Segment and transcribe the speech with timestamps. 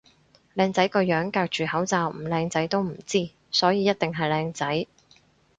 [0.55, 4.87] 靚仔個樣隔住口罩唔靚仔都唔知，所以一定係靚仔